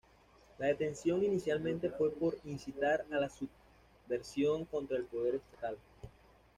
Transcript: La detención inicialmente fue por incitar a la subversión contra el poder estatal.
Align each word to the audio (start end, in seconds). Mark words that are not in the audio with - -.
La 0.57 0.65
detención 0.65 1.23
inicialmente 1.23 1.91
fue 1.91 2.09
por 2.09 2.35
incitar 2.45 3.05
a 3.11 3.17
la 3.17 3.29
subversión 3.29 4.65
contra 4.65 4.97
el 4.97 5.05
poder 5.05 5.35
estatal. 5.35 5.77